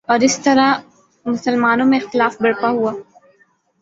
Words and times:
اور 0.09 0.19
اس 0.19 0.37
طرح 0.39 0.69
مسلمانوں 1.25 1.85
میں 1.85 1.99
اختلاف 1.99 2.41
برپا 2.41 2.69
ہوا 2.69 2.91